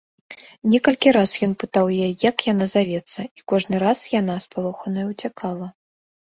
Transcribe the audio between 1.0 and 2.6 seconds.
раз ён пытаў яе, як